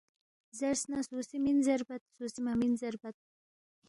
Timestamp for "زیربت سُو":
1.65-2.23